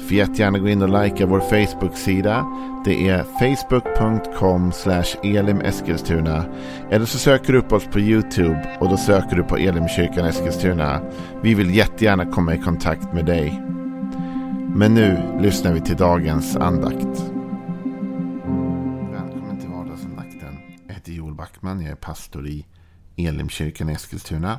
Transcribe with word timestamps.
Får 0.00 0.16
jättegärna 0.16 0.58
gå 0.58 0.68
in 0.68 0.82
och 0.82 1.02
likea 1.02 1.26
vår 1.26 1.40
Facebook-sida. 1.40 2.46
Det 2.84 3.08
är 3.08 3.22
facebook.com 3.22 4.72
elimeskilstuna. 5.22 6.44
Eller 6.90 7.06
så 7.06 7.18
söker 7.18 7.52
du 7.52 7.58
upp 7.58 7.72
oss 7.72 7.86
på 7.86 8.00
YouTube 8.00 8.76
och 8.80 8.88
då 8.88 8.96
söker 8.96 9.36
du 9.36 9.42
på 9.42 9.56
Elimkyrkan 9.56 10.26
Eskilstuna. 10.26 11.00
Vi 11.42 11.54
vill 11.54 11.74
jättegärna 11.74 12.26
komma 12.26 12.54
i 12.54 12.58
kontakt 12.58 13.12
med 13.12 13.26
dig. 13.26 13.62
Men 14.74 14.94
nu 14.94 15.38
lyssnar 15.40 15.72
vi 15.72 15.80
till 15.80 15.96
dagens 15.96 16.56
andakt. 16.56 17.32
Välkommen 19.12 19.58
till 19.60 19.68
vardagsandakten. 19.68 20.56
Jag 20.86 20.94
heter 20.94 21.12
Joel 21.12 21.34
Backman. 21.34 21.80
Jag 21.80 21.90
är 21.90 21.96
pastor 21.96 22.46
i 22.46 22.66
Elimkyrkan 23.16 23.88
Eskilstuna. 23.88 24.58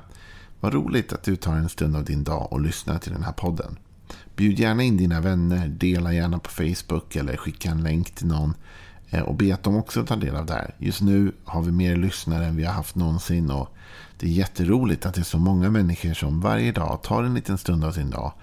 Vad 0.59 0.73
roligt 0.73 1.13
att 1.13 1.23
du 1.23 1.35
tar 1.35 1.55
en 1.55 1.69
stund 1.69 1.95
av 1.95 2.03
din 2.03 2.23
dag 2.23 2.47
och 2.51 2.61
lyssnar 2.61 2.99
till 2.99 3.11
den 3.13 3.23
här 3.23 3.33
podden. 3.33 3.77
Bjud 4.35 4.59
gärna 4.59 4.83
in 4.83 4.97
dina 4.97 5.21
vänner, 5.21 5.67
dela 5.67 6.13
gärna 6.13 6.39
på 6.39 6.49
Facebook 6.49 7.15
eller 7.15 7.37
skicka 7.37 7.69
en 7.71 7.83
länk 7.83 8.11
till 8.15 8.27
någon. 8.27 8.53
Eh, 9.09 9.21
och 9.21 9.35
be 9.35 9.53
att 9.53 9.63
de 9.63 9.75
också 9.75 10.05
tar 10.05 10.17
del 10.17 10.35
av 10.35 10.45
det 10.45 10.53
här. 10.53 10.75
Just 10.77 11.01
nu 11.01 11.31
har 11.45 11.61
vi 11.61 11.71
mer 11.71 11.95
lyssnare 11.95 12.45
än 12.45 12.55
vi 12.55 12.63
har 12.63 12.73
haft 12.73 12.95
någonsin. 12.95 13.51
Och 13.51 13.75
det 14.17 14.27
är 14.27 14.31
jätteroligt 14.31 15.05
att 15.05 15.13
det 15.13 15.21
är 15.21 15.25
så 15.25 15.37
många 15.37 15.69
människor 15.69 16.13
som 16.13 16.41
varje 16.41 16.71
dag 16.71 17.03
tar 17.03 17.23
en 17.23 17.33
liten 17.33 17.57
stund 17.57 17.85
av 17.85 17.91
sin 17.91 18.09
dag 18.09 18.33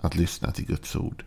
att 0.00 0.16
lyssna 0.16 0.52
till 0.52 0.66
Guds 0.66 0.96
ord. 0.96 1.24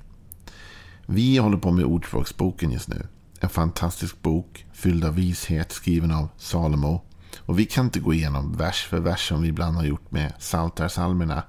Vi 1.06 1.38
håller 1.38 1.58
på 1.58 1.72
med 1.72 1.86
Ordspråksboken 1.86 2.72
just 2.72 2.88
nu. 2.88 3.08
En 3.40 3.50
fantastisk 3.50 4.22
bok 4.22 4.66
fylld 4.74 5.06
av 5.06 5.16
vishet 5.16 5.72
skriven 5.72 6.12
av 6.12 6.30
Salomo. 6.38 7.02
Och 7.40 7.60
vi 7.60 7.66
kan 7.66 7.86
inte 7.86 8.00
gå 8.00 8.14
igenom 8.14 8.58
vers 8.58 8.86
för 8.90 9.00
vers 9.00 9.28
som 9.28 9.42
vi 9.42 9.48
ibland 9.48 9.76
har 9.76 9.84
gjort 9.84 10.12
med 10.12 10.34
Psaltarpsalmerna. 10.40 11.44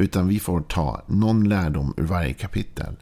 Utan 0.00 0.28
vi 0.28 0.40
får 0.40 0.60
ta 0.60 1.02
någon 1.06 1.48
lärdom 1.48 1.94
ur 1.96 2.02
varje 2.02 2.32
kapitel. 2.32 2.96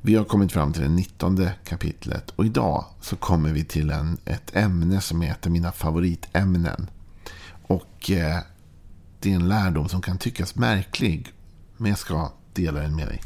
Vi 0.00 0.14
har 0.14 0.24
kommit 0.24 0.52
fram 0.52 0.72
till 0.72 0.82
det 0.82 0.88
19 0.88 1.48
kapitlet 1.64 2.30
och 2.30 2.46
idag 2.46 2.84
så 3.00 3.16
kommer 3.16 3.52
vi 3.52 3.64
till 3.64 3.90
en, 3.90 4.18
ett 4.24 4.56
ämne 4.56 5.00
som 5.00 5.22
är 5.22 5.30
ett 5.30 5.46
av 5.46 5.52
mina 5.52 5.72
favoritämnen. 5.72 6.90
Och 7.62 8.10
eh, 8.10 8.38
det 9.20 9.30
är 9.30 9.34
en 9.34 9.48
lärdom 9.48 9.88
som 9.88 10.02
kan 10.02 10.18
tyckas 10.18 10.54
märklig, 10.54 11.32
men 11.76 11.88
jag 11.88 11.98
ska 11.98 12.32
dela 12.52 12.80
den 12.80 12.96
med 12.96 13.08
dig. 13.08 13.20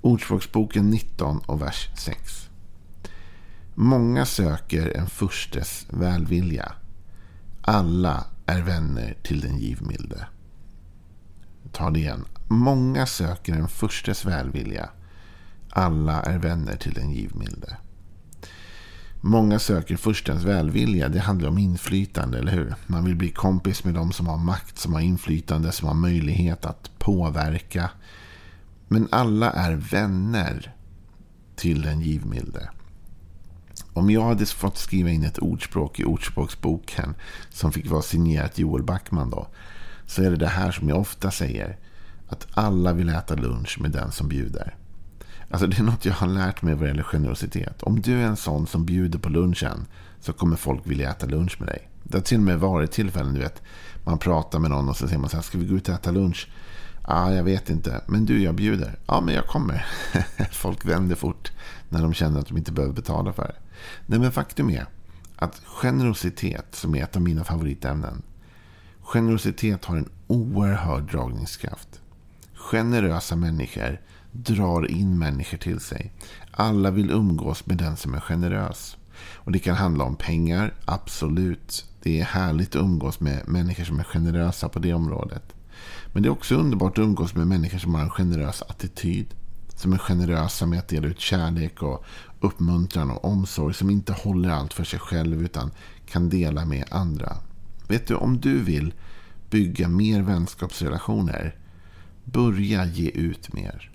Ordspråksboken 0.00 0.90
19 0.90 1.38
och 1.38 1.62
vers 1.62 1.88
6. 1.98 2.48
Många 3.74 4.26
söker 4.26 4.96
en 4.96 5.06
furstes 5.06 5.86
välvilja. 5.90 6.72
Alla 7.60 8.24
är 8.46 8.62
vänner 8.62 9.16
till 9.22 9.40
den 9.40 9.58
givmilde 9.58 10.26
ta 11.72 11.90
det 11.90 11.98
igen. 11.98 12.24
Många 12.48 13.06
söker 13.06 13.52
en 13.52 13.68
förstes 13.68 14.24
välvilja. 14.24 14.88
Alla 15.70 16.22
är 16.22 16.38
vänner 16.38 16.76
till 16.76 16.92
den 16.92 17.10
givmilde. 17.10 17.76
Många 19.20 19.58
söker 19.58 19.96
furstens 19.96 20.44
välvilja. 20.44 21.08
Det 21.08 21.20
handlar 21.20 21.48
om 21.48 21.58
inflytande, 21.58 22.38
eller 22.38 22.52
hur? 22.52 22.74
Man 22.86 23.04
vill 23.04 23.16
bli 23.16 23.30
kompis 23.30 23.84
med 23.84 23.94
de 23.94 24.12
som 24.12 24.26
har 24.26 24.38
makt, 24.38 24.78
som 24.78 24.94
har 24.94 25.00
inflytande, 25.00 25.72
som 25.72 25.88
har 25.88 25.94
möjlighet 25.94 26.64
att 26.64 26.90
påverka. 26.98 27.90
Men 28.88 29.08
alla 29.10 29.50
är 29.50 29.72
vänner 29.72 30.74
till 31.56 31.82
den 31.82 32.00
givmilde. 32.00 32.70
Om 33.92 34.10
jag 34.10 34.22
hade 34.22 34.46
fått 34.46 34.78
skriva 34.78 35.10
in 35.10 35.24
ett 35.24 35.38
ordspråk 35.38 36.00
i 36.00 36.04
Ordspråksboken 36.04 37.14
som 37.50 37.72
fick 37.72 37.90
vara 37.90 38.02
signerat 38.02 38.58
Joel 38.58 38.82
Backman 38.82 39.30
då 39.30 39.46
så 40.06 40.22
är 40.22 40.30
det 40.30 40.36
det 40.36 40.46
här 40.46 40.70
som 40.70 40.88
jag 40.88 40.98
ofta 40.98 41.30
säger. 41.30 41.78
Att 42.28 42.46
alla 42.54 42.92
vill 42.92 43.08
äta 43.08 43.34
lunch 43.34 43.78
med 43.80 43.90
den 43.90 44.12
som 44.12 44.28
bjuder. 44.28 44.74
Alltså 45.50 45.66
det 45.66 45.78
är 45.78 45.82
något 45.82 46.04
jag 46.04 46.14
har 46.14 46.26
lärt 46.26 46.62
mig 46.62 46.74
vad 46.74 46.88
gäller 46.88 47.02
generositet. 47.02 47.82
Om 47.82 48.00
du 48.00 48.12
är 48.12 48.26
en 48.26 48.36
sån 48.36 48.66
som 48.66 48.84
bjuder 48.84 49.18
på 49.18 49.28
lunchen 49.28 49.86
så 50.20 50.32
kommer 50.32 50.56
folk 50.56 50.86
vilja 50.86 51.10
äta 51.10 51.26
lunch 51.26 51.56
med 51.58 51.68
dig. 51.68 51.88
Det 52.02 52.16
har 52.16 52.22
till 52.22 52.36
och 52.36 52.42
med 52.42 52.60
varit 52.60 52.92
tillfällen, 52.92 53.34
du 53.34 53.40
vet. 53.40 53.62
Man 54.04 54.18
pratar 54.18 54.58
med 54.58 54.70
någon 54.70 54.88
och 54.88 54.96
så 54.96 55.06
säger 55.06 55.20
man 55.20 55.30
så 55.30 55.36
här, 55.36 55.42
ska 55.42 55.58
vi 55.58 55.66
gå 55.66 55.76
ut 55.76 55.88
och 55.88 55.94
äta 55.94 56.10
lunch? 56.10 56.48
Ja, 57.08 57.14
ah, 57.14 57.32
jag 57.32 57.44
vet 57.44 57.70
inte. 57.70 58.00
Men 58.06 58.26
du, 58.26 58.42
jag 58.42 58.54
bjuder. 58.54 58.98
Ja, 59.06 59.20
men 59.20 59.34
jag 59.34 59.46
kommer. 59.46 59.86
folk 60.52 60.84
vänder 60.84 61.16
fort 61.16 61.52
när 61.88 62.02
de 62.02 62.14
känner 62.14 62.40
att 62.40 62.46
de 62.46 62.56
inte 62.56 62.72
behöver 62.72 62.94
betala 62.94 63.32
för 63.32 63.42
det. 63.42 63.56
Nej, 64.06 64.18
men 64.18 64.32
faktum 64.32 64.70
är 64.70 64.86
att 65.36 65.60
generositet, 65.64 66.66
som 66.70 66.94
är 66.94 67.02
ett 67.02 67.16
av 67.16 67.22
mina 67.22 67.44
favoritämnen, 67.44 68.22
Generositet 69.06 69.84
har 69.84 69.96
en 69.96 70.08
oerhörd 70.26 71.10
dragningskraft. 71.10 72.00
Generösa 72.54 73.36
människor 73.36 74.00
drar 74.32 74.90
in 74.90 75.18
människor 75.18 75.58
till 75.58 75.80
sig. 75.80 76.12
Alla 76.50 76.90
vill 76.90 77.10
umgås 77.10 77.66
med 77.66 77.76
den 77.76 77.96
som 77.96 78.14
är 78.14 78.20
generös. 78.20 78.96
Och 79.34 79.52
Det 79.52 79.58
kan 79.58 79.76
handla 79.76 80.04
om 80.04 80.16
pengar, 80.16 80.74
absolut. 80.84 81.84
Det 82.02 82.20
är 82.20 82.24
härligt 82.24 82.76
att 82.76 82.82
umgås 82.82 83.20
med 83.20 83.48
människor 83.48 83.84
som 83.84 84.00
är 84.00 84.04
generösa 84.04 84.68
på 84.68 84.78
det 84.78 84.94
området. 84.94 85.54
Men 86.12 86.22
det 86.22 86.28
är 86.28 86.30
också 86.32 86.54
underbart 86.54 86.98
att 86.98 87.04
umgås 87.04 87.34
med 87.34 87.46
människor 87.46 87.78
som 87.78 87.94
har 87.94 88.02
en 88.02 88.10
generös 88.10 88.62
attityd. 88.62 89.34
Som 89.68 89.92
är 89.92 89.98
generösa 89.98 90.66
med 90.66 90.78
att 90.78 90.88
dela 90.88 91.06
ut 91.06 91.20
kärlek 91.20 91.82
och 91.82 92.04
uppmuntran 92.40 93.10
och 93.10 93.24
omsorg. 93.24 93.74
Som 93.74 93.90
inte 93.90 94.12
håller 94.12 94.50
allt 94.50 94.72
för 94.72 94.84
sig 94.84 94.98
själv 94.98 95.42
utan 95.42 95.70
kan 96.06 96.28
dela 96.28 96.64
med 96.64 96.84
andra. 96.90 97.36
Vet 97.88 98.06
du, 98.06 98.14
om 98.14 98.40
du 98.40 98.62
vill 98.62 98.94
bygga 99.50 99.88
mer 99.88 100.22
vänskapsrelationer, 100.22 101.54
börja 102.24 102.84
ge 102.84 103.08
ut 103.08 103.52
mer. 103.52 103.90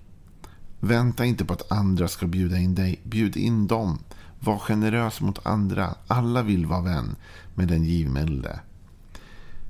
Vänta 0.79 1.25
inte 1.25 1.45
på 1.45 1.53
att 1.53 1.71
andra 1.71 2.07
ska 2.07 2.27
bjuda 2.27 2.57
in 2.57 2.75
dig. 2.75 3.01
Bjud 3.03 3.37
in 3.37 3.67
dem. 3.67 3.99
Var 4.39 4.57
generös 4.59 5.21
mot 5.21 5.45
andra. 5.45 5.95
Alla 6.07 6.43
vill 6.43 6.65
vara 6.65 6.81
vän 6.81 7.15
med 7.55 7.67
den 7.67 7.83
givmilde. 7.83 8.59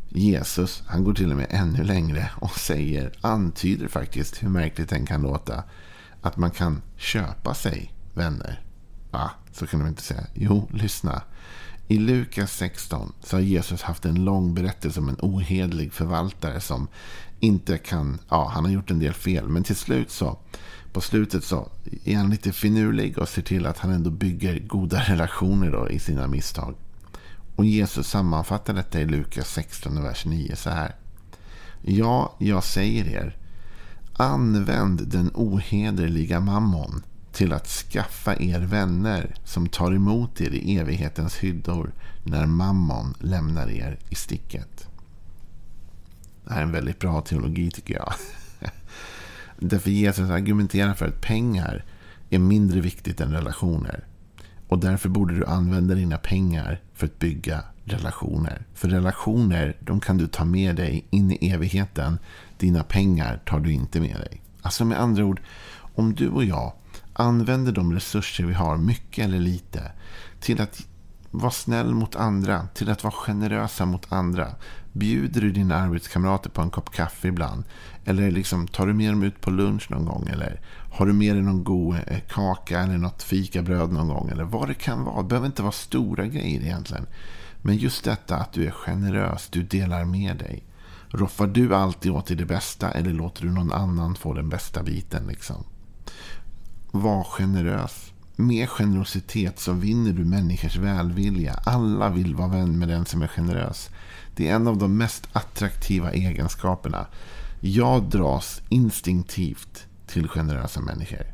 Jesus, 0.10 0.84
han 0.88 1.04
går 1.04 1.14
till 1.14 1.32
och 1.32 1.38
med 1.38 1.48
ännu 1.50 1.84
längre 1.84 2.32
och 2.36 2.52
säger, 2.60 3.14
antyder 3.22 3.88
faktiskt, 3.88 4.44
hur 4.44 4.50
märkligt 4.50 4.90
den 4.90 5.06
kan 5.06 5.22
låta, 5.22 5.64
att 6.22 6.38
man 6.38 6.52
kan 6.52 6.82
köpa 6.98 7.54
sig 7.54 7.94
vänner. 8.14 8.62
Va? 9.12 9.32
Så 9.52 9.68
kan 9.68 9.80
de 9.80 9.90
inte 9.90 10.02
säga. 10.02 10.24
Jo, 10.34 10.70
lyssna. 10.74 11.22
I 11.92 11.98
Lukas 11.98 12.52
16 12.52 13.14
så 13.24 13.36
har 13.36 13.42
Jesus 13.42 13.82
haft 13.82 14.06
en 14.06 14.26
lång 14.26 14.54
berättelse 14.54 15.00
om 15.00 15.10
en 15.10 15.18
ohedlig 15.20 15.94
förvaltare 15.94 16.60
som 16.60 16.88
inte 17.40 17.78
kan, 17.78 18.20
ja 18.30 18.52
han 18.54 18.66
har 18.66 18.72
gjort 18.72 18.92
en 18.92 19.00
del 19.00 19.14
fel. 19.14 19.48
Men 19.48 19.64
till 19.64 19.76
slut 19.76 20.12
så, 20.12 20.38
på 20.94 21.02
slutet 21.02 21.44
så 21.44 21.70
är 22.04 22.16
han 22.16 22.30
lite 22.30 22.52
finurlig 22.52 23.18
och 23.18 23.30
ser 23.30 23.42
till 23.42 23.66
att 23.66 23.78
han 23.78 23.92
ändå 23.92 24.10
bygger 24.10 24.60
goda 24.60 25.00
relationer 25.00 25.72
då 25.72 25.90
i 25.90 26.00
sina 26.00 26.28
misstag. 26.28 26.76
Och 27.56 27.66
Jesus 27.66 28.08
sammanfattar 28.08 28.74
detta 28.74 29.02
i 29.02 29.06
Lukas 29.06 29.54
16, 29.54 30.04
vers 30.04 30.26
9 30.26 30.56
så 30.56 30.70
här. 30.70 30.96
Ja, 31.82 32.36
jag 32.40 32.64
säger 32.64 33.08
er. 33.08 33.38
Använd 34.14 35.08
den 35.08 35.32
ohederliga 35.34 36.40
mammon 36.40 37.04
till 37.32 37.54
att 37.54 37.68
skaffa 37.68 38.36
er 38.36 38.60
vänner 38.60 39.36
som 39.44 39.68
tar 39.68 39.92
emot 39.92 40.42
er 40.42 40.50
i 40.50 40.78
evighetens 40.78 41.38
hyddor 41.38 41.92
när 42.24 42.46
mammon 42.46 43.14
lämnar 43.20 43.70
er 43.70 44.00
i 44.10 44.16
sticket. 44.16 44.88
Det 46.44 46.54
här 46.54 46.60
är 46.60 46.64
en 46.64 46.72
väldigt 46.72 47.00
bra 47.00 47.22
teologi 47.22 47.72
tycker 47.72 47.94
jag. 47.94 48.14
Därför 49.60 49.92
Jesus 49.92 50.30
argumenterar 50.30 50.94
för 50.94 51.08
att 51.08 51.22
pengar 51.22 51.86
är 52.30 52.40
mindre 52.40 52.82
viktigt 52.82 53.22
än 53.22 53.32
relationer. 53.32 54.06
Och 54.68 54.80
därför 54.80 55.10
borde 55.10 55.36
du 55.36 55.46
använda 55.46 55.96
dina 55.96 56.18
pengar 56.18 56.82
för 56.94 57.06
att 57.06 57.20
bygga 57.20 57.64
relationer. 57.84 58.66
För 58.74 58.90
relationer, 58.90 59.78
de 59.80 60.00
kan 60.00 60.18
du 60.18 60.28
ta 60.28 60.46
med 60.46 60.76
dig 60.76 61.06
in 61.10 61.32
i 61.32 61.50
evigheten. 61.50 62.20
Dina 62.58 62.84
pengar 62.84 63.42
tar 63.46 63.60
du 63.60 63.72
inte 63.72 64.00
med 64.00 64.16
dig. 64.16 64.42
Alltså 64.62 64.86
med 64.86 65.02
andra 65.02 65.26
ord, 65.26 65.42
om 65.96 66.14
du 66.14 66.30
och 66.30 66.44
jag 66.44 66.74
använder 67.22 67.72
de 67.72 67.94
resurser 67.94 68.44
vi 68.44 68.54
har, 68.54 68.78
mycket 68.78 69.26
eller 69.26 69.40
lite, 69.40 69.92
till 70.40 70.62
att 70.62 70.88
vara 71.32 71.52
snäll 71.52 71.94
mot 71.94 72.16
andra, 72.16 72.68
till 72.74 72.90
att 72.90 73.04
vara 73.04 73.14
generösa 73.14 73.86
mot 73.86 74.12
andra. 74.12 74.48
Bjuder 74.94 75.42
du 75.42 75.52
dina 75.52 75.76
arbetskamrater 75.76 76.50
på 76.50 76.62
en 76.62 76.70
kopp 76.70 76.92
kaffe 76.92 77.28
ibland? 77.28 77.64
Eller 78.06 78.32
liksom, 78.32 78.68
tar 78.68 78.88
du 78.88 78.94
med 78.94 79.12
dem 79.12 79.24
ut 79.24 79.42
på 79.42 79.52
lunch 79.52 79.92
någon 79.92 80.06
gång? 80.06 80.28
Eller 80.28 80.62
har 80.92 81.06
du 81.06 81.14
med 81.14 81.36
dig 81.36 81.44
någon 81.44 81.64
god 81.64 81.96
eh, 82.08 82.20
kaka 82.30 82.80
eller 82.80 82.98
något 82.98 83.24
fikabröd 83.24 83.92
någon 83.92 84.08
gång? 84.08 84.30
Eller 84.30 84.44
vad 84.44 84.68
det 84.68 84.74
kan 84.74 85.04
vara. 85.04 85.22
Det 85.22 85.28
behöver 85.28 85.48
inte 85.48 85.62
vara 85.62 85.72
stora 85.72 86.26
grejer 86.26 86.62
egentligen. 86.62 87.06
Men 87.62 87.78
just 87.78 88.04
detta 88.04 88.36
att 88.36 88.54
du 88.54 88.68
är 88.68 88.72
generös, 88.72 89.50
du 89.50 89.64
delar 89.64 90.06
med 90.06 90.38
dig. 90.38 90.64
Roffar 91.10 91.48
du 91.48 91.76
alltid 91.76 92.12
åt 92.12 92.26
dig 92.26 92.38
det 92.38 92.46
bästa 92.46 92.92
eller 92.92 93.14
låter 93.14 93.44
du 93.44 93.52
någon 93.52 93.72
annan 93.72 94.16
få 94.16 94.34
den 94.34 94.50
bästa 94.50 94.84
biten? 94.84 95.28
Liksom? 95.28 95.64
Var 96.92 97.24
generös. 97.24 98.12
Med 98.36 98.70
generositet 98.70 99.60
så 99.60 99.74
vinner 99.74 100.14
du 100.14 100.26
människors 100.26 100.78
välvilja. 100.78 101.54
Alla 101.66 102.10
vill 102.10 102.36
vara 102.36 102.48
vän 102.48 102.80
med 102.80 102.88
den 102.88 103.06
som 103.06 103.22
är 103.22 103.28
generös. 103.28 103.90
Det 104.36 104.50
är 104.50 104.56
en 104.56 104.68
av 104.68 104.78
de 104.78 104.98
mest 104.98 105.28
attraktiva 105.34 106.12
egenskaperna. 106.12 107.08
Jag 107.60 108.04
dras 108.04 108.62
instinktivt 108.70 109.88
till 110.08 110.28
generösa 110.28 110.82
människor. 110.82 111.26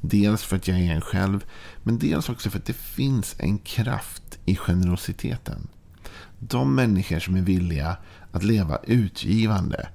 Dels 0.00 0.42
för 0.42 0.56
att 0.56 0.68
jag 0.68 0.78
är 0.80 0.94
en 0.94 1.00
själv, 1.00 1.44
men 1.82 1.98
dels 1.98 2.28
också 2.28 2.50
för 2.50 2.58
att 2.58 2.66
det 2.66 2.76
finns 2.76 3.36
en 3.38 3.58
kraft 3.58 4.38
i 4.44 4.56
generositeten. 4.56 5.68
De 6.38 6.74
människor 6.74 7.18
som 7.18 7.36
är 7.36 7.42
villiga 7.42 7.96
att 8.32 8.42
leva 8.42 8.78
utgivande. 8.84 9.88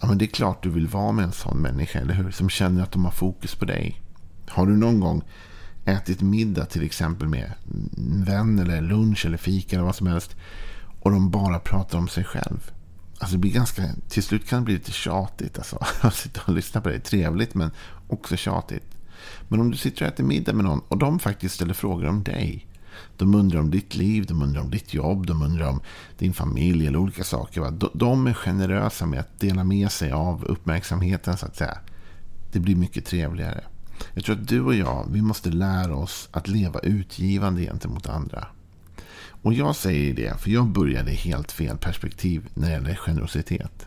Ja, 0.00 0.06
men 0.06 0.18
det 0.18 0.24
är 0.24 0.26
klart 0.26 0.62
du 0.62 0.70
vill 0.70 0.88
vara 0.88 1.12
med 1.12 1.24
en 1.24 1.32
sån 1.32 1.58
människa, 1.58 1.98
eller 1.98 2.14
hur? 2.14 2.30
Som 2.30 2.48
känner 2.48 2.82
att 2.82 2.92
de 2.92 3.04
har 3.04 3.12
fokus 3.12 3.54
på 3.54 3.64
dig. 3.64 4.03
Har 4.48 4.66
du 4.66 4.76
någon 4.76 5.00
gång 5.00 5.22
ätit 5.84 6.20
middag 6.22 6.64
till 6.64 6.82
exempel 6.82 7.28
med 7.28 7.52
en 7.96 8.24
vän 8.24 8.58
eller 8.58 8.80
lunch 8.80 9.26
eller 9.26 9.38
fika 9.38 9.76
eller 9.76 9.86
vad 9.86 9.96
som 9.96 10.06
helst. 10.06 10.36
Och 11.00 11.10
de 11.10 11.30
bara 11.30 11.58
pratar 11.58 11.98
om 11.98 12.08
sig 12.08 12.24
själv. 12.24 12.70
Alltså 13.18 13.36
det 13.36 13.40
blir 13.40 13.52
ganska, 13.52 13.82
till 14.08 14.22
slut 14.22 14.48
kan 14.48 14.58
det 14.58 14.64
bli 14.64 14.74
lite 14.74 14.92
tjatigt. 14.92 15.58
Alltså, 15.58 15.78
att 16.00 16.14
sitta 16.14 16.40
och 16.46 16.54
lyssna 16.54 16.80
på 16.80 16.88
det. 16.88 17.00
Trevligt 17.00 17.54
men 17.54 17.70
också 18.08 18.36
tjatigt. 18.36 18.86
Men 19.48 19.60
om 19.60 19.70
du 19.70 19.76
sitter 19.76 20.04
och 20.04 20.12
äter 20.12 20.24
middag 20.24 20.52
med 20.52 20.64
någon 20.64 20.80
och 20.88 20.98
de 20.98 21.18
faktiskt 21.18 21.54
ställer 21.54 21.74
frågor 21.74 22.06
om 22.06 22.22
dig. 22.22 22.66
De 23.16 23.34
undrar 23.34 23.60
om 23.60 23.70
ditt 23.70 23.94
liv, 23.94 24.26
de 24.26 24.42
undrar 24.42 24.60
om 24.60 24.70
ditt 24.70 24.94
jobb, 24.94 25.26
de 25.26 25.42
undrar 25.42 25.68
om 25.68 25.80
din 26.18 26.32
familj 26.32 26.86
eller 26.86 26.98
olika 26.98 27.24
saker. 27.24 27.60
Va? 27.60 27.70
De 27.94 28.26
är 28.26 28.34
generösa 28.34 29.06
med 29.06 29.20
att 29.20 29.40
dela 29.40 29.64
med 29.64 29.92
sig 29.92 30.12
av 30.12 30.44
uppmärksamheten 30.44 31.36
så 31.36 31.46
att 31.46 31.56
säga. 31.56 31.78
Det 32.52 32.60
blir 32.60 32.76
mycket 32.76 33.06
trevligare. 33.06 33.64
Jag 34.14 34.24
tror 34.24 34.36
att 34.36 34.48
du 34.48 34.60
och 34.60 34.74
jag, 34.74 35.06
vi 35.10 35.22
måste 35.22 35.50
lära 35.50 35.96
oss 35.96 36.28
att 36.32 36.48
leva 36.48 36.80
utgivande 36.80 37.62
gentemot 37.62 38.08
andra. 38.08 38.46
Och 39.44 39.54
jag 39.54 39.76
säger 39.76 40.14
det, 40.14 40.40
för 40.40 40.50
jag 40.50 40.66
började 40.66 41.10
i 41.10 41.14
helt 41.14 41.52
fel 41.52 41.78
perspektiv 41.78 42.48
när 42.54 42.68
det 42.68 42.72
gäller 42.72 42.94
generositet. 42.94 43.86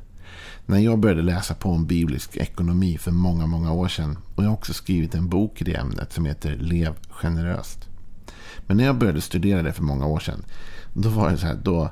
När 0.65 0.80
jag 0.80 1.00
började 1.00 1.21
läsa 1.21 1.54
på 1.54 1.69
om 1.69 1.86
biblisk 1.86 2.38
ekonomi 2.38 2.98
för 2.98 3.12
många, 3.12 3.45
många 3.45 3.71
år 3.71 3.88
sedan. 3.88 4.18
Och 4.36 4.44
jag 4.44 4.50
har 4.50 4.56
också 4.56 4.74
skrivit 4.74 5.15
en 5.15 5.30
bok 5.30 5.62
i 5.62 5.63
det 5.63 5.75
ämnet 5.75 6.13
som 6.13 6.25
heter 6.25 6.56
Lev 6.56 6.94
generöst. 7.09 7.89
Men 8.68 8.77
när 8.77 8.83
jag 8.83 8.98
började 8.98 9.21
studera 9.21 9.63
det 9.63 9.74
för 9.74 9.83
många 9.83 10.06
år 10.06 10.19
sedan. 10.19 10.45
Då 10.94 11.09
var 11.09 11.31
det 11.31 11.38
så 11.38 11.48
här, 11.48 11.59
då, 11.63 11.92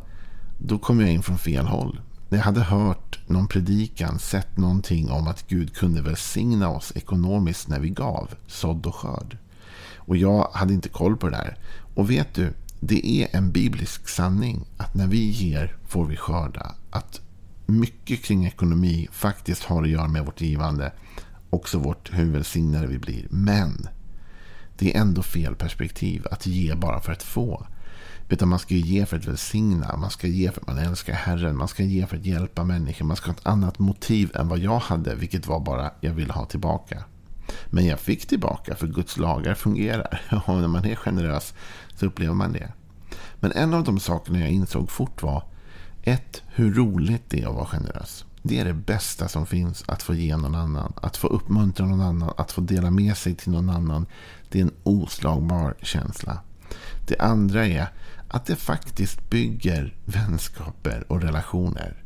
då 0.57 0.77
kom 0.77 0.99
jag 0.99 1.11
in 1.11 1.23
från 1.23 1.37
fel 1.37 1.65
håll. 1.65 1.99
Jag 2.29 2.39
hade 2.39 2.61
hört 2.61 3.19
någon 3.27 3.47
predikan, 3.47 4.19
sett 4.19 4.57
någonting 4.57 5.11
om 5.11 5.27
att 5.27 5.47
Gud 5.47 5.75
kunde 5.75 6.01
välsigna 6.01 6.69
oss 6.69 6.91
ekonomiskt 6.95 7.67
när 7.67 7.79
vi 7.79 7.89
gav 7.89 8.29
sådd 8.47 8.85
och 8.85 8.95
skörd. 8.95 9.37
Och 9.95 10.17
jag 10.17 10.49
hade 10.53 10.73
inte 10.73 10.89
koll 10.89 11.17
på 11.17 11.29
det 11.29 11.37
där. 11.37 11.57
Och 11.95 12.09
vet 12.09 12.33
du, 12.33 12.53
det 12.79 13.07
är 13.07 13.37
en 13.37 13.51
biblisk 13.51 14.09
sanning 14.09 14.65
att 14.77 14.95
när 14.95 15.07
vi 15.07 15.29
ger 15.29 15.77
får 15.87 16.05
vi 16.05 16.15
skörda. 16.15 16.75
Att 16.89 17.21
mycket 17.65 18.23
kring 18.23 18.45
ekonomi 18.45 19.07
faktiskt 19.11 19.63
har 19.63 19.83
att 19.83 19.89
göra 19.89 20.07
med 20.07 20.25
vårt 20.25 20.41
givande. 20.41 20.91
Också 21.49 21.77
vårt 21.77 22.13
hur 22.13 22.31
välsignade 22.31 22.87
vi 22.87 22.99
blir. 22.99 23.27
Men 23.29 23.87
det 24.77 24.95
är 24.95 25.01
ändå 25.01 25.23
fel 25.23 25.55
perspektiv 25.55 26.27
att 26.31 26.45
ge 26.45 26.75
bara 26.75 26.99
för 26.99 27.11
att 27.11 27.23
få. 27.23 27.67
Utan 28.29 28.49
man 28.49 28.59
ska 28.59 28.75
ge 28.75 29.05
för 29.05 29.17
att 29.17 29.25
välsigna. 29.25 29.97
Man 29.97 30.09
ska 30.09 30.27
ge 30.27 30.51
för 30.51 30.61
att 30.61 30.67
man 30.67 30.77
älskar 30.77 31.13
Herren. 31.13 31.57
Man 31.57 31.67
ska 31.67 31.83
ge 31.83 32.07
för 32.07 32.17
att 32.17 32.25
hjälpa 32.25 32.63
människor. 32.63 33.05
Man 33.05 33.17
ska 33.17 33.25
ha 33.25 33.35
ett 33.35 33.45
annat 33.45 33.79
motiv 33.79 34.31
än 34.35 34.47
vad 34.47 34.59
jag 34.59 34.79
hade. 34.79 35.15
Vilket 35.15 35.47
var 35.47 35.59
bara 35.59 35.91
jag 36.01 36.13
ville 36.13 36.33
ha 36.33 36.45
tillbaka. 36.45 37.03
Men 37.65 37.85
jag 37.85 37.99
fick 37.99 38.25
tillbaka 38.25 38.75
för 38.75 38.87
Guds 38.87 39.17
lagar 39.17 39.53
fungerar. 39.53 40.21
Och 40.47 40.55
när 40.55 40.67
man 40.67 40.85
är 40.85 40.95
generös 40.95 41.53
så 41.95 42.05
upplever 42.05 42.33
man 42.33 42.53
det. 42.53 42.71
Men 43.39 43.51
en 43.51 43.73
av 43.73 43.83
de 43.83 43.99
sakerna 43.99 44.39
jag 44.39 44.49
insåg 44.49 44.91
fort 44.91 45.23
var 45.23 45.43
ett, 46.03 46.41
hur 46.47 46.73
roligt 46.73 47.23
det 47.29 47.41
är 47.41 47.47
att 47.47 47.55
vara 47.55 47.65
generös. 47.65 48.25
Det 48.41 48.59
är 48.59 48.65
det 48.65 48.73
bästa 48.73 49.27
som 49.27 49.45
finns 49.45 49.83
att 49.87 50.03
få 50.03 50.13
ge 50.13 50.37
någon 50.37 50.55
annan. 50.55 50.93
Att 51.01 51.17
få 51.17 51.27
uppmuntra 51.27 51.85
någon 51.85 52.01
annan. 52.01 52.33
Att 52.37 52.51
få 52.51 52.61
dela 52.61 52.91
med 52.91 53.17
sig 53.17 53.35
till 53.35 53.51
någon 53.51 53.69
annan. 53.69 54.05
Det 54.49 54.59
är 54.59 54.63
en 54.63 54.73
oslagbar 54.83 55.75
känsla. 55.81 56.39
Det 57.07 57.19
andra 57.19 57.67
är 57.67 57.87
att 58.27 58.45
det 58.45 58.55
faktiskt 58.55 59.29
bygger 59.29 59.93
vänskaper 60.05 61.03
och 61.07 61.21
relationer. 61.21 62.03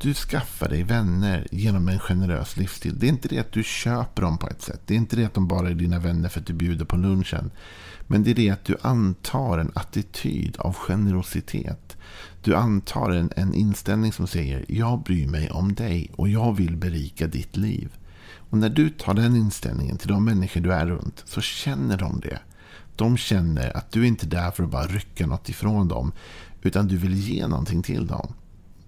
Du 0.00 0.14
skaffar 0.14 0.68
dig 0.68 0.82
vänner 0.82 1.46
genom 1.50 1.88
en 1.88 1.98
generös 1.98 2.56
livsstil. 2.56 2.98
Det 2.98 3.06
är 3.06 3.08
inte 3.08 3.28
det 3.28 3.38
att 3.38 3.52
du 3.52 3.62
köper 3.62 4.22
dem 4.22 4.38
på 4.38 4.48
ett 4.48 4.62
sätt. 4.62 4.80
Det 4.86 4.94
är 4.94 4.98
inte 4.98 5.16
det 5.16 5.24
att 5.24 5.34
de 5.34 5.48
bara 5.48 5.70
är 5.70 5.74
dina 5.74 5.98
vänner 5.98 6.28
för 6.28 6.40
att 6.40 6.46
du 6.46 6.52
bjuder 6.52 6.84
på 6.84 6.96
lunchen. 6.96 7.50
Men 8.06 8.22
det 8.22 8.30
är 8.30 8.34
det 8.34 8.50
att 8.50 8.64
du 8.64 8.76
antar 8.82 9.58
en 9.58 9.72
attityd 9.74 10.56
av 10.58 10.74
generositet. 10.74 11.96
Du 12.42 12.56
antar 12.56 13.10
en, 13.10 13.32
en 13.36 13.54
inställning 13.54 14.12
som 14.12 14.26
säger 14.26 14.64
jag 14.68 15.02
bryr 15.02 15.26
mig 15.26 15.50
om 15.50 15.74
dig 15.74 16.10
och 16.16 16.28
jag 16.28 16.56
vill 16.56 16.76
berika 16.76 17.26
ditt 17.26 17.56
liv. 17.56 17.92
Och 18.50 18.58
när 18.58 18.70
du 18.70 18.90
tar 18.90 19.14
den 19.14 19.36
inställningen 19.36 19.96
till 19.96 20.08
de 20.08 20.24
människor 20.24 20.60
du 20.60 20.72
är 20.72 20.86
runt 20.86 21.22
så 21.26 21.40
känner 21.40 21.96
de 21.96 22.20
det. 22.20 22.38
De 22.96 23.16
känner 23.16 23.76
att 23.76 23.92
du 23.92 24.06
inte 24.06 24.26
är 24.26 24.30
där 24.30 24.50
för 24.50 24.62
att 24.64 24.70
bara 24.70 24.86
rycka 24.86 25.26
något 25.26 25.48
ifrån 25.48 25.88
dem. 25.88 26.12
Utan 26.62 26.88
du 26.88 26.96
vill 26.96 27.14
ge 27.14 27.46
någonting 27.46 27.82
till 27.82 28.06
dem. 28.06 28.32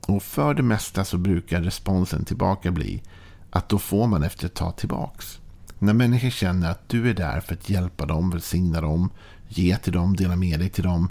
Och 0.00 0.22
för 0.22 0.54
det 0.54 0.62
mesta 0.62 1.04
så 1.04 1.18
brukar 1.18 1.62
responsen 1.62 2.24
tillbaka 2.24 2.70
bli 2.70 3.02
att 3.50 3.68
då 3.68 3.78
får 3.78 4.06
man 4.06 4.22
efter 4.22 4.46
ett 4.46 4.54
tag 4.54 4.76
tillbaks. 4.76 5.38
När 5.78 5.92
människor 5.92 6.30
känner 6.30 6.70
att 6.70 6.88
du 6.88 7.10
är 7.10 7.14
där 7.14 7.40
för 7.40 7.54
att 7.54 7.68
hjälpa 7.68 8.06
dem, 8.06 8.30
välsigna 8.30 8.80
dem, 8.80 9.10
ge 9.48 9.76
till 9.76 9.92
dem, 9.92 10.16
dela 10.16 10.36
med 10.36 10.60
dig 10.60 10.68
till 10.68 10.84
dem. 10.84 11.08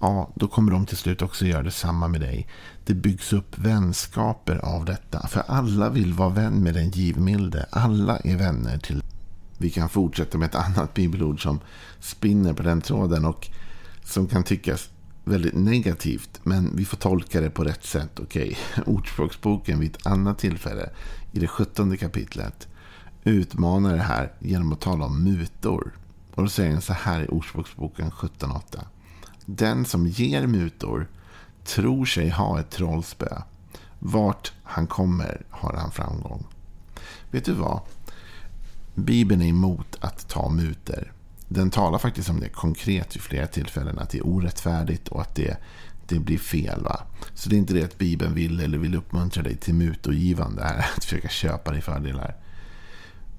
Ja, 0.00 0.30
då 0.34 0.48
kommer 0.48 0.72
de 0.72 0.86
till 0.86 0.96
slut 0.96 1.22
också 1.22 1.46
göra 1.46 1.62
detsamma 1.62 2.08
med 2.08 2.20
dig. 2.20 2.46
Det 2.84 2.94
byggs 2.94 3.32
upp 3.32 3.58
vänskaper 3.58 4.56
av 4.56 4.84
detta. 4.84 5.28
För 5.28 5.42
alla 5.46 5.90
vill 5.90 6.12
vara 6.12 6.28
vän 6.28 6.62
med 6.62 6.74
den 6.74 6.90
givmilde. 6.90 7.66
Alla 7.70 8.16
är 8.16 8.36
vänner 8.36 8.78
till 8.78 9.02
vi 9.58 9.70
kan 9.70 9.88
fortsätta 9.88 10.38
med 10.38 10.46
ett 10.46 10.54
annat 10.54 10.94
bibelord 10.94 11.42
som 11.42 11.60
spinner 12.00 12.52
på 12.52 12.62
den 12.62 12.80
tråden 12.80 13.24
och 13.24 13.48
som 14.04 14.26
kan 14.26 14.44
tyckas 14.44 14.88
väldigt 15.24 15.54
negativt. 15.54 16.40
Men 16.42 16.76
vi 16.76 16.84
får 16.84 16.96
tolka 16.96 17.40
det 17.40 17.50
på 17.50 17.64
rätt 17.64 17.84
sätt. 17.84 18.20
Okej, 18.20 18.58
okay. 18.72 18.84
Ordspråksboken 18.94 19.80
vid 19.80 19.96
ett 19.96 20.06
annat 20.06 20.38
tillfälle 20.38 20.90
i 21.32 21.38
det 21.38 21.46
sjuttonde 21.46 21.96
kapitlet 21.96 22.68
utmanar 23.24 23.96
det 23.96 24.02
här 24.02 24.32
genom 24.38 24.72
att 24.72 24.80
tala 24.80 25.04
om 25.04 25.24
mutor. 25.24 25.92
Och 26.34 26.42
då 26.42 26.48
säger 26.48 26.72
den 26.72 26.80
så 26.80 26.92
här 26.92 27.24
i 27.24 27.28
Ordspråksboken 27.28 28.10
17.8. 28.10 28.80
Den 29.46 29.84
som 29.84 30.06
ger 30.06 30.46
mutor 30.46 31.08
tror 31.64 32.04
sig 32.04 32.28
ha 32.28 32.60
ett 32.60 32.70
trollspö. 32.70 33.42
Vart 33.98 34.52
han 34.62 34.86
kommer 34.86 35.42
har 35.50 35.72
han 35.72 35.90
framgång. 35.90 36.46
Vet 37.30 37.44
du 37.44 37.52
vad? 37.52 37.80
Bibeln 39.04 39.42
är 39.42 39.48
emot 39.48 39.96
att 40.00 40.28
ta 40.28 40.48
muter. 40.48 41.12
Den 41.48 41.70
talar 41.70 41.98
faktiskt 41.98 42.30
om 42.30 42.40
det 42.40 42.48
konkret 42.48 43.16
vid 43.16 43.22
flera 43.22 43.46
tillfällen. 43.46 43.98
Att 43.98 44.10
det 44.10 44.18
är 44.18 44.26
orättfärdigt 44.26 45.08
och 45.08 45.20
att 45.20 45.34
det, 45.34 45.56
det 46.06 46.18
blir 46.18 46.38
fel. 46.38 46.82
Va? 46.82 47.00
Så 47.34 47.48
det 47.48 47.56
är 47.56 47.58
inte 47.58 47.74
det 47.74 47.84
att 47.84 47.98
Bibeln 47.98 48.34
vill 48.34 48.60
eller 48.60 48.78
vill 48.78 48.94
uppmuntra 48.94 49.42
dig 49.42 49.56
till 49.56 49.74
mutogivande. 49.74 50.64
Här, 50.64 50.78
att 50.96 51.04
försöka 51.04 51.28
köpa 51.28 51.72
dig 51.72 51.80
fördelar. 51.80 52.36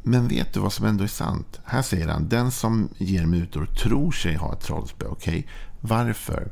Men 0.04 0.28
vet 0.28 0.54
du 0.54 0.60
vad 0.60 0.74
som 0.74 0.86
ändå 0.86 1.04
är 1.04 1.08
sant? 1.08 1.60
Här 1.64 1.82
säger 1.82 2.08
han, 2.08 2.30
den 2.30 2.52
som 2.52 2.90
ger 2.98 3.26
mutor 3.26 3.66
tror 3.66 4.12
sig 4.12 4.36
ha 4.36 4.54
ett 4.54 4.62
trollspö. 4.62 5.06
Okej, 5.06 5.40
okay? 5.40 5.44
varför? 5.82 6.52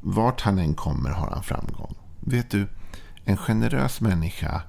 Vart 0.00 0.40
han 0.40 0.58
än 0.58 0.74
kommer 0.74 1.10
har 1.10 1.30
han 1.30 1.42
framgång. 1.42 1.94
Vet 2.20 2.50
du, 2.50 2.66
en 3.24 3.36
generös 3.36 4.00
människa 4.00 4.62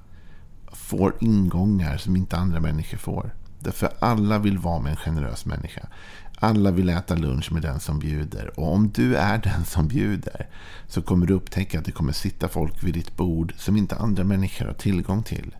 får 0.72 1.14
ingångar 1.20 1.96
som 1.96 2.16
inte 2.16 2.36
andra 2.36 2.60
människor 2.60 2.98
får. 2.98 3.34
Därför 3.60 3.90
alla 4.00 4.38
vill 4.38 4.58
vara 4.58 4.80
med 4.80 4.90
en 4.90 4.96
generös 4.96 5.46
människa. 5.46 5.88
Alla 6.40 6.70
vill 6.70 6.88
äta 6.88 7.14
lunch 7.14 7.52
med 7.52 7.62
den 7.62 7.80
som 7.80 7.98
bjuder. 7.98 8.60
Och 8.60 8.72
om 8.72 8.90
du 8.90 9.16
är 9.16 9.38
den 9.38 9.64
som 9.64 9.88
bjuder 9.88 10.46
så 10.86 11.02
kommer 11.02 11.26
du 11.26 11.34
upptäcka 11.34 11.78
att 11.78 11.84
det 11.84 11.92
kommer 11.92 12.12
sitta 12.12 12.48
folk 12.48 12.84
vid 12.84 12.94
ditt 12.94 13.16
bord 13.16 13.54
som 13.56 13.76
inte 13.76 13.96
andra 13.96 14.24
människor 14.24 14.66
har 14.66 14.74
tillgång 14.74 15.22
till. 15.22 15.56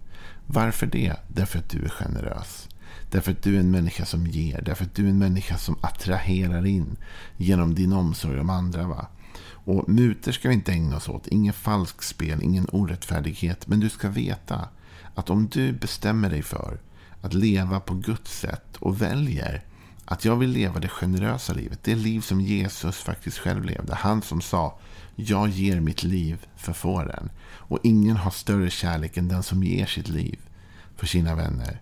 Varför 0.46 0.86
det? 0.86 1.16
Därför 1.28 1.58
att 1.58 1.70
du 1.70 1.84
är 1.84 1.88
generös. 1.88 2.68
Därför 3.10 3.32
att 3.32 3.42
du 3.42 3.56
är 3.56 3.60
en 3.60 3.70
människa 3.70 4.04
som 4.04 4.26
ger. 4.26 4.62
Därför 4.62 4.84
att 4.84 4.94
du 4.94 5.04
är 5.04 5.10
en 5.10 5.18
människa 5.18 5.56
som 5.58 5.76
attraherar 5.80 6.66
in 6.66 6.96
genom 7.36 7.74
din 7.74 7.92
omsorg 7.92 8.40
om 8.40 8.50
andra. 8.50 8.86
Va? 8.86 9.06
Och 9.50 9.88
muter 9.88 10.32
ska 10.32 10.48
vi 10.48 10.54
inte 10.54 10.72
ägna 10.72 10.96
oss 10.96 11.08
åt. 11.08 11.26
Ingen 11.26 11.52
falskspel, 11.52 12.42
ingen 12.42 12.66
orättfärdighet. 12.72 13.66
Men 13.66 13.80
du 13.80 13.88
ska 13.88 14.08
veta 14.08 14.68
att 15.14 15.30
om 15.30 15.48
du 15.48 15.72
bestämmer 15.72 16.30
dig 16.30 16.42
för 16.42 16.78
att 17.22 17.34
leva 17.34 17.80
på 17.80 17.94
Guds 17.94 18.38
sätt 18.38 18.76
och 18.78 19.02
väljer 19.02 19.64
Att 20.04 20.24
jag 20.24 20.36
vill 20.36 20.50
leva 20.50 20.80
det 20.80 20.88
generösa 20.88 21.52
livet. 21.52 21.78
Det 21.82 21.94
liv 21.94 22.20
som 22.20 22.40
Jesus 22.40 22.96
faktiskt 22.96 23.38
själv 23.38 23.64
levde. 23.64 23.94
Han 23.94 24.22
som 24.22 24.40
sa 24.40 24.78
jag 25.16 25.48
ger 25.48 25.80
mitt 25.80 26.02
liv 26.02 26.46
för 26.56 26.72
fåren. 26.72 27.30
Och 27.50 27.78
ingen 27.82 28.16
har 28.16 28.30
större 28.30 28.70
kärlek 28.70 29.16
än 29.16 29.28
den 29.28 29.42
som 29.42 29.64
ger 29.64 29.86
sitt 29.86 30.08
liv 30.08 30.38
för 30.96 31.06
sina 31.06 31.34
vänner. 31.34 31.80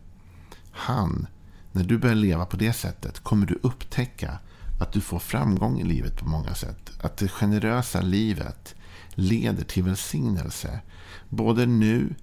Han, 0.71 1.27
när 1.73 1.85
du 1.85 1.99
börjar 1.99 2.15
leva 2.15 2.47
på 2.47 2.57
det 2.57 2.73
sättet 2.73 3.21
kommer 3.21 3.47
du 3.47 3.59
upptäcka 3.63 4.39
att 4.81 4.93
du 4.93 5.01
får 5.01 5.19
framgång 5.19 5.81
i 5.81 5.85
livet 5.85 6.19
på 6.19 6.25
många 6.25 6.55
sätt. 6.55 6.91
Att 7.03 7.17
det 7.17 7.29
generösa 7.29 8.01
livet 8.01 8.75
leder 9.15 9.65
till 9.65 9.83
välsignelse. 9.83 10.81
Både 11.29 11.67
nu 11.67 12.15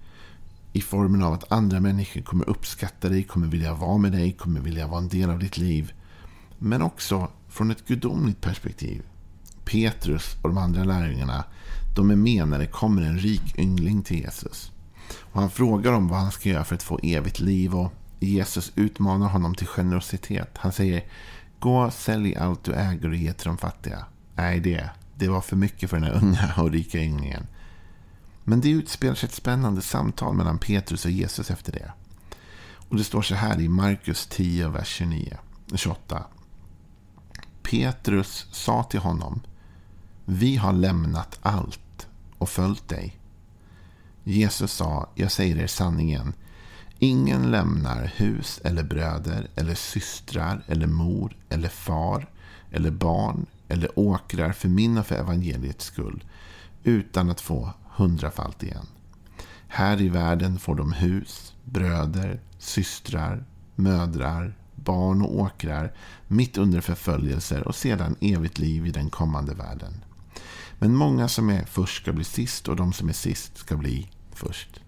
i 0.76 0.80
formen 0.80 1.22
av 1.22 1.32
att 1.32 1.52
andra 1.52 1.80
människor 1.80 2.20
kommer 2.20 2.48
uppskatta 2.48 3.08
dig, 3.08 3.22
kommer 3.22 3.46
vilja 3.46 3.74
vara 3.74 3.98
med 3.98 4.12
dig, 4.12 4.32
kommer 4.32 4.60
vilja 4.60 4.86
vara 4.86 5.00
en 5.00 5.08
del 5.08 5.30
av 5.30 5.38
ditt 5.38 5.58
liv. 5.58 5.92
Men 6.58 6.82
också 6.82 7.30
från 7.48 7.70
ett 7.70 7.86
gudomligt 7.86 8.40
perspektiv. 8.40 9.02
Petrus 9.64 10.36
och 10.42 10.48
de 10.48 10.58
andra 10.58 10.84
lärjungarna, 10.84 11.44
de 11.96 12.10
är 12.10 12.16
med 12.16 12.48
när 12.48 12.58
det 12.58 12.66
kommer 12.66 13.02
en 13.02 13.18
rik 13.18 13.58
yngling 13.58 14.02
till 14.02 14.20
Jesus. 14.20 14.72
Och 15.18 15.40
han 15.40 15.50
frågar 15.50 15.92
om 15.92 16.08
vad 16.08 16.18
han 16.18 16.32
ska 16.32 16.48
göra 16.48 16.64
för 16.64 16.74
att 16.74 16.82
få 16.82 16.98
evigt 17.02 17.40
liv. 17.40 17.74
Och 17.74 17.92
Jesus 18.20 18.72
utmanar 18.74 19.28
honom 19.28 19.54
till 19.54 19.66
generositet. 19.66 20.50
Han 20.58 20.72
säger, 20.72 21.04
gå 21.58 21.90
sälj 21.90 22.36
allt 22.36 22.64
du 22.64 22.72
äger 22.72 23.08
och 23.08 23.16
ge 23.16 23.32
till 23.32 23.46
de 23.46 23.58
fattiga. 23.58 24.06
Nej, 24.34 24.60
det, 24.60 24.90
det 25.14 25.28
var 25.28 25.40
för 25.40 25.56
mycket 25.56 25.90
för 25.90 25.96
den 25.96 26.04
här 26.04 26.22
unga 26.22 26.54
och 26.56 26.70
rika 26.70 26.98
ynglingen. 26.98 27.46
Men 28.44 28.60
det 28.60 28.70
utspelar 28.70 29.14
sig 29.14 29.26
ett 29.26 29.34
spännande 29.34 29.82
samtal 29.82 30.34
mellan 30.34 30.58
Petrus 30.58 31.04
och 31.04 31.10
Jesus 31.10 31.50
efter 31.50 31.72
det. 31.72 31.92
Och 32.88 32.96
det 32.96 33.04
står 33.04 33.22
så 33.22 33.34
här 33.34 33.60
i 33.60 33.68
Markus 33.68 34.26
10, 34.26 34.68
vers 34.68 34.88
29, 34.88 35.36
28. 35.74 36.24
Petrus 37.62 38.46
sa 38.50 38.82
till 38.82 39.00
honom, 39.00 39.40
vi 40.24 40.56
har 40.56 40.72
lämnat 40.72 41.38
allt 41.42 42.06
och 42.38 42.48
följt 42.48 42.88
dig. 42.88 43.18
Jesus 44.24 44.72
sa, 44.72 45.08
jag 45.14 45.32
säger 45.32 45.58
er 45.58 45.66
sanningen. 45.66 46.32
Ingen 46.98 47.50
lämnar 47.50 48.12
hus 48.16 48.60
eller 48.64 48.82
bröder 48.82 49.48
eller 49.54 49.74
systrar 49.74 50.64
eller 50.66 50.86
mor 50.86 51.36
eller 51.48 51.68
far 51.68 52.28
eller 52.70 52.90
barn 52.90 53.46
eller 53.68 53.98
åkrar 53.98 54.52
för 54.52 54.68
min 54.68 54.98
och 54.98 55.06
för 55.06 55.14
evangeliets 55.14 55.84
skull 55.84 56.24
utan 56.82 57.30
att 57.30 57.40
få 57.40 57.72
hundrafalt 57.96 58.62
igen. 58.62 58.86
Här 59.68 60.00
i 60.02 60.08
världen 60.08 60.58
får 60.58 60.74
de 60.74 60.92
hus, 60.92 61.54
bröder, 61.64 62.40
systrar, 62.58 63.44
mödrar, 63.74 64.56
barn 64.74 65.22
och 65.22 65.36
åkrar 65.36 65.92
mitt 66.28 66.58
under 66.58 66.80
förföljelser 66.80 67.68
och 67.68 67.74
sedan 67.74 68.16
evigt 68.20 68.58
liv 68.58 68.86
i 68.86 68.90
den 68.90 69.10
kommande 69.10 69.54
världen. 69.54 70.04
Men 70.78 70.94
många 70.94 71.28
som 71.28 71.50
är 71.50 71.64
först 71.64 72.02
ska 72.02 72.12
bli 72.12 72.24
sist 72.24 72.68
och 72.68 72.76
de 72.76 72.92
som 72.92 73.08
är 73.08 73.12
sist 73.12 73.58
ska 73.58 73.76
bli 73.76 74.10
först. 74.32 74.80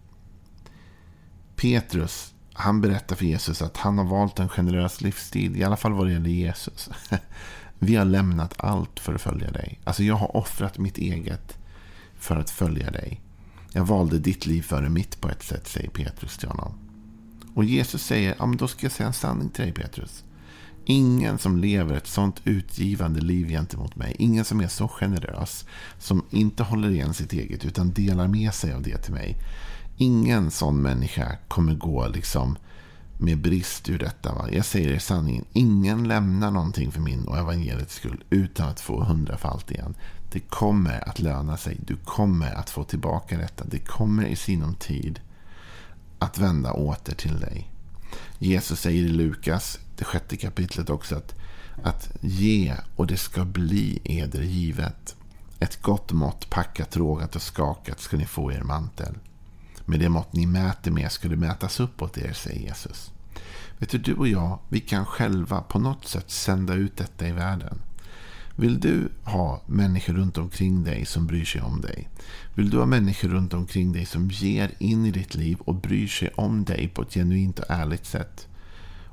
Petrus, 1.56 2.34
han 2.52 2.80
berättar 2.80 3.16
för 3.16 3.24
Jesus 3.24 3.62
att 3.62 3.76
han 3.76 3.98
har 3.98 4.04
valt 4.04 4.38
en 4.38 4.48
generös 4.48 5.00
livsstil, 5.00 5.56
i 5.56 5.64
alla 5.64 5.76
fall 5.76 5.92
vad 5.92 6.06
det 6.06 6.12
gäller 6.12 6.30
Jesus. 6.30 6.90
Vi 7.78 7.96
har 7.96 8.04
lämnat 8.04 8.54
allt 8.56 9.00
för 9.00 9.14
att 9.14 9.20
följa 9.20 9.50
dig. 9.50 9.80
Alltså 9.84 10.02
jag 10.02 10.14
har 10.14 10.36
offrat 10.36 10.78
mitt 10.78 10.98
eget 10.98 11.58
för 12.26 12.36
att 12.36 12.50
följa 12.50 12.90
dig. 12.90 13.20
Jag 13.72 13.84
valde 13.84 14.18
ditt 14.18 14.46
liv 14.46 14.62
före 14.62 14.88
mitt 14.88 15.20
på 15.20 15.28
ett 15.28 15.42
sätt, 15.42 15.68
säger 15.68 15.88
Petrus 15.88 16.38
till 16.38 16.48
honom. 16.48 16.72
Och 17.54 17.64
Jesus 17.64 18.02
säger, 18.02 18.34
ja 18.38 18.46
men 18.46 18.56
då 18.56 18.68
ska 18.68 18.84
jag 18.84 18.92
säga 18.92 19.06
en 19.06 19.12
sanning 19.12 19.48
till 19.48 19.64
dig 19.64 19.72
Petrus. 19.72 20.24
Ingen 20.84 21.38
som 21.38 21.58
lever 21.58 21.94
ett 21.94 22.06
sånt 22.06 22.40
utgivande 22.44 23.20
liv 23.20 23.48
gentemot 23.48 23.96
mig. 23.96 24.16
Ingen 24.18 24.44
som 24.44 24.60
är 24.60 24.68
så 24.68 24.88
generös. 24.88 25.64
Som 25.98 26.24
inte 26.30 26.62
håller 26.62 26.90
igen 26.90 27.14
sitt 27.14 27.32
eget 27.32 27.64
utan 27.64 27.92
delar 27.92 28.28
med 28.28 28.54
sig 28.54 28.72
av 28.72 28.82
det 28.82 28.96
till 28.96 29.14
mig. 29.14 29.36
Ingen 29.96 30.50
sån 30.50 30.82
människa 30.82 31.36
kommer 31.48 31.74
gå 31.74 32.08
liksom 32.08 32.58
med 33.18 33.38
brist 33.38 33.88
ur 33.88 33.98
detta. 33.98 34.34
Va? 34.34 34.48
Jag 34.52 34.64
säger 34.64 34.92
er 34.92 34.98
sanningen. 34.98 35.44
Ingen 35.52 36.08
lämnar 36.08 36.50
någonting 36.50 36.92
för 36.92 37.00
min 37.00 37.24
och 37.24 37.38
evangeliets 37.38 37.94
skull 37.94 38.24
utan 38.30 38.68
att 38.68 38.80
få 38.80 39.04
hundrafalt 39.04 39.70
igen. 39.70 39.94
Det 40.36 40.40
kommer 40.40 41.08
att 41.08 41.18
löna 41.18 41.56
sig. 41.56 41.76
Du 41.86 41.96
kommer 41.96 42.54
att 42.54 42.70
få 42.70 42.84
tillbaka 42.84 43.38
detta. 43.38 43.64
Det 43.64 43.78
kommer 43.78 44.26
i 44.26 44.36
sinom 44.36 44.74
tid 44.74 45.20
att 46.18 46.38
vända 46.38 46.72
åter 46.72 47.14
till 47.14 47.40
dig. 47.40 47.70
Jesus 48.38 48.80
säger 48.80 49.02
i 49.02 49.08
Lukas, 49.08 49.78
det 49.96 50.04
sjätte 50.04 50.36
kapitlet 50.36 50.90
också, 50.90 51.16
att, 51.16 51.34
att 51.82 52.10
ge 52.20 52.74
och 52.96 53.06
det 53.06 53.16
ska 53.16 53.44
bli 53.44 54.00
eder 54.04 54.42
givet. 54.42 55.16
Ett 55.58 55.82
gott 55.82 56.12
mått, 56.12 56.50
packat, 56.50 56.96
rågat 56.96 57.36
och 57.36 57.42
skakat 57.42 58.00
ska 58.00 58.16
ni 58.16 58.26
få 58.26 58.52
er 58.52 58.62
mantel. 58.62 59.14
Med 59.84 60.00
det 60.00 60.08
mått 60.08 60.32
ni 60.32 60.46
mäter 60.46 60.90
med 60.90 61.12
ska 61.12 61.28
det 61.28 61.36
mätas 61.36 61.80
uppåt 61.80 62.18
er, 62.18 62.32
säger 62.32 62.60
Jesus. 62.60 63.10
Vet 63.78 63.90
du, 63.90 63.98
du 63.98 64.14
och 64.14 64.28
jag, 64.28 64.58
vi 64.68 64.80
kan 64.80 65.06
själva 65.06 65.60
på 65.60 65.78
något 65.78 66.08
sätt 66.08 66.30
sända 66.30 66.74
ut 66.74 66.96
detta 66.96 67.28
i 67.28 67.32
världen. 67.32 67.78
Vill 68.58 68.80
du 68.80 69.08
ha 69.24 69.62
människor 69.66 70.14
runt 70.14 70.38
omkring 70.38 70.84
dig 70.84 71.06
som 71.06 71.26
bryr 71.26 71.44
sig 71.44 71.60
om 71.62 71.80
dig? 71.80 72.08
Vill 72.54 72.70
du 72.70 72.78
ha 72.78 72.86
människor 72.86 73.28
runt 73.28 73.54
omkring 73.54 73.92
dig 73.92 74.06
som 74.06 74.30
ger 74.30 74.70
in 74.78 75.06
i 75.06 75.10
ditt 75.10 75.34
liv 75.34 75.58
och 75.60 75.74
bryr 75.74 76.06
sig 76.06 76.30
om 76.36 76.64
dig 76.64 76.88
på 76.88 77.02
ett 77.02 77.14
genuint 77.14 77.58
och 77.58 77.70
ärligt 77.70 78.06
sätt? 78.06 78.48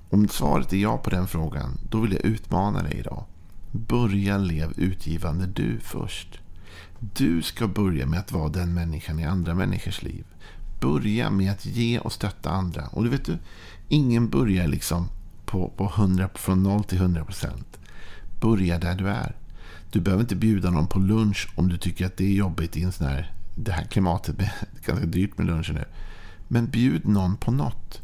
Om 0.09 0.27
svaret 0.27 0.73
är 0.73 0.77
ja 0.77 0.97
på 0.97 1.09
den 1.09 1.27
frågan, 1.27 1.77
då 1.89 1.99
vill 1.99 2.11
jag 2.11 2.25
utmana 2.25 2.83
dig 2.83 2.99
idag. 2.99 3.25
Börja 3.71 4.37
lev 4.37 4.73
utgivande 4.77 5.45
du 5.45 5.79
först. 5.79 6.39
Du 6.99 7.41
ska 7.41 7.67
börja 7.67 8.05
med 8.05 8.19
att 8.19 8.31
vara 8.31 8.49
den 8.49 8.73
människan 8.73 9.19
i 9.19 9.25
andra 9.25 9.53
människors 9.53 10.03
liv. 10.03 10.25
Börja 10.81 11.29
med 11.29 11.51
att 11.51 11.65
ge 11.65 11.99
och 11.99 12.11
stötta 12.11 12.49
andra. 12.49 12.87
Och 12.87 13.03
du 13.03 13.09
vet 13.09 13.25
du, 13.25 13.37
ingen 13.87 14.29
börjar 14.29 14.67
liksom 14.67 15.07
på, 15.45 15.69
på 15.77 15.85
100, 15.95 16.29
från 16.35 16.63
0 16.63 16.83
till 16.83 16.97
100 16.97 17.25
procent. 17.25 17.79
Börja 18.43 18.79
där 18.79 18.95
du 18.95 19.09
är. 19.09 19.35
Du 19.91 20.01
behöver 20.01 20.23
inte 20.23 20.35
bjuda 20.35 20.69
någon 20.69 20.87
på 20.87 20.99
lunch 20.99 21.49
om 21.55 21.69
du 21.69 21.77
tycker 21.77 22.05
att 22.05 22.17
det 22.17 22.23
är 22.25 22.33
jobbigt 22.33 22.77
i 22.77 22.83
en 22.83 22.91
sån 22.91 23.07
här, 23.07 23.33
det 23.55 23.71
här 23.71 23.83
klimatet. 23.83 24.37
Det 24.37 24.43
är 24.43 24.67
ganska 24.85 25.05
dyrt 25.05 25.37
med 25.37 25.47
luncher 25.47 25.73
nu. 25.73 25.85
Men 26.47 26.67
bjud 26.67 27.07
någon 27.07 27.37
på 27.37 27.51
något. 27.51 28.01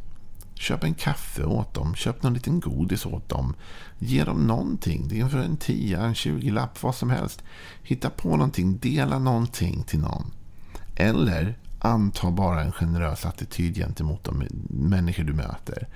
Köp 0.53 0.83
en 0.83 0.93
kaffe 0.93 1.43
åt 1.43 1.73
dem. 1.73 1.95
Köp 1.95 2.23
någon 2.23 2.33
liten 2.33 2.59
godis 2.59 3.05
åt 3.05 3.29
dem. 3.29 3.55
Ge 3.99 4.23
dem 4.23 4.47
någonting. 4.47 5.07
Det 5.07 5.19
är 5.19 5.27
för 5.27 5.37
en 5.37 5.57
tia, 5.57 6.01
en 6.01 6.15
tjugolapp, 6.15 6.83
vad 6.83 6.95
som 6.95 7.09
helst. 7.09 7.43
Hitta 7.83 8.09
på 8.09 8.29
någonting. 8.29 8.77
Dela 8.77 9.19
någonting 9.19 9.83
till 9.83 9.99
någon. 9.99 10.31
Eller 10.95 11.57
anta 11.79 12.31
bara 12.31 12.61
en 12.61 12.71
generös 12.71 13.25
attityd 13.25 13.75
gentemot 13.75 14.23
de 14.23 14.43
människor 14.69 15.23
du 15.23 15.33
möter. 15.33 15.87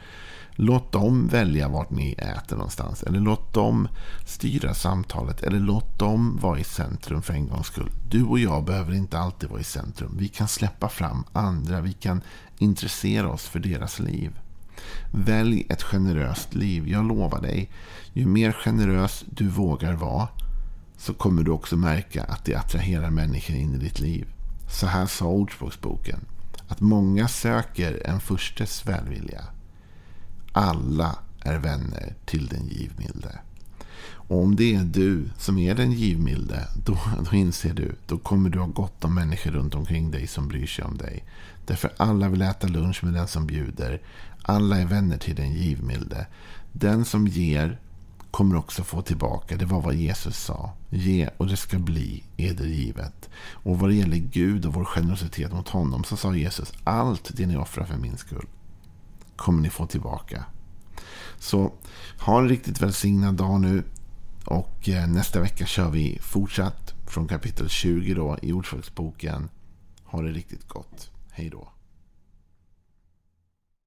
Låt 0.56 0.92
dem 0.92 1.28
välja 1.28 1.68
vart 1.68 1.90
ni 1.90 2.12
äter 2.12 2.56
någonstans. 2.56 3.04
Eller 3.04 3.20
låt 3.20 3.54
dem 3.54 3.88
styra 4.26 4.74
samtalet. 4.74 5.44
Eller 5.44 5.60
låt 5.60 6.00
dem 6.00 6.40
vara 6.42 6.60
i 6.60 6.64
centrum 6.64 7.22
för 7.22 7.34
en 7.34 7.48
gångs 7.48 7.68
skull. 7.68 7.92
Du 8.10 8.24
och 8.24 8.40
jag 8.40 8.66
behöver 8.66 8.94
inte 8.94 9.20
alltid 9.20 9.50
vara 9.50 9.62
i 9.62 9.64
centrum. 9.64 10.16
Vi 10.18 10.28
kan 10.28 10.48
släppa 10.48 10.90
fram 10.90 11.24
andra. 11.34 11.82
Vi 11.82 11.94
kan 11.94 12.22
intressera 12.58 13.30
oss 13.30 13.48
för 13.48 13.60
deras 13.60 14.00
liv. 14.00 14.40
Välj 15.12 15.66
ett 15.70 15.84
generöst 15.84 16.56
liv. 16.56 16.88
Jag 16.88 17.08
lovar 17.08 17.42
dig. 17.42 17.70
Ju 18.14 18.26
mer 18.26 18.52
generös 18.52 19.26
du 19.30 19.48
vågar 19.48 19.94
vara. 19.94 20.28
Så 20.98 21.14
kommer 21.14 21.44
du 21.44 21.52
också 21.52 21.76
märka 21.78 22.24
att 22.24 22.46
det 22.46 22.56
attraherar 22.56 23.10
människor 23.10 23.56
in 23.56 23.74
i 23.74 23.78
ditt 23.78 24.00
liv. 24.00 24.28
Så 24.70 24.88
här 24.88 25.06
sa 25.06 25.26
Ordspråksboken. 25.26 26.20
Att 26.68 26.82
många 26.82 27.28
söker 27.28 28.02
en 28.06 28.20
förstes 28.20 28.86
välvilja 28.86 29.44
alla 30.54 31.16
är 31.40 31.58
vänner 31.58 32.14
till 32.26 32.48
den 32.48 32.68
givmilde. 32.68 33.40
Och 34.28 34.44
om 34.44 34.56
det 34.56 34.76
är 34.76 34.84
du 34.84 35.30
som 35.38 35.58
är 35.58 35.76
den 35.76 35.92
givmilde, 35.92 36.68
då, 36.86 36.98
då 37.30 37.36
inser 37.36 37.74
du, 37.74 37.96
då 38.08 38.18
kommer 38.18 38.50
du 38.50 38.60
ha 38.60 38.68
gott 38.68 39.04
om 39.04 39.16
människor 39.16 39.52
runt 39.52 39.76
omkring 39.76 40.12
dig 40.12 40.28
som 40.28 40.48
bryr 40.48 40.68
sig 40.68 40.86
om 40.86 40.98
dig. 40.98 41.24
Därför 41.66 41.92
alla 41.98 42.30
vill 42.30 42.42
äta 42.42 42.68
lunch 42.68 43.04
med 43.04 43.14
den 43.14 43.28
som 43.28 43.48
bjuder. 43.48 44.02
Alla 44.42 44.78
är 44.78 44.86
vänner 44.86 45.18
till 45.18 45.36
den 45.36 45.54
givmilde. 45.54 46.28
Den 46.72 47.06
som 47.06 47.28
ger 47.28 47.80
kommer 48.32 48.56
också 48.56 48.84
få 48.84 49.02
tillbaka. 49.02 49.58
Det 49.58 49.66
var 49.66 49.82
vad 49.82 49.96
Jesus 49.96 50.38
sa. 50.38 50.74
Ge 50.90 51.30
och 51.38 51.48
det 51.48 51.58
ska 51.58 51.80
bli 51.80 52.24
eder 52.38 52.66
givet. 52.66 53.30
Och 53.52 53.80
vad 53.80 53.90
det 53.90 53.96
gäller 53.96 54.18
Gud 54.18 54.66
och 54.66 54.74
vår 54.74 54.86
generositet 54.86 55.54
mot 55.54 55.70
honom 55.70 56.04
så 56.04 56.18
sa 56.18 56.36
Jesus 56.36 56.74
allt 56.84 57.32
det 57.34 57.46
ni 57.46 57.58
offrar 57.58 57.86
för 57.86 57.98
min 57.98 58.18
skull 58.18 58.48
kommer 59.36 59.62
ni 59.62 59.70
få 59.70 59.86
tillbaka. 59.86 60.46
Så 61.40 61.74
ha 62.20 62.40
en 62.40 62.50
riktigt 62.50 62.82
välsignad 62.82 63.36
dag 63.36 63.62
nu. 63.62 63.84
Och 64.46 64.90
eh, 64.90 65.08
nästa 65.08 65.40
vecka 65.40 65.66
kör 65.66 65.90
vi 65.90 66.20
fortsatt 66.22 66.94
från 67.08 67.28
kapitel 67.28 67.70
20 67.70 68.14
då 68.14 68.38
i 68.42 68.54
Ordspråksboken. 68.54 69.50
Ha 70.04 70.22
det 70.22 70.32
riktigt 70.32 70.68
gott. 70.68 71.12
Hej 71.32 71.50
då. 71.50 71.73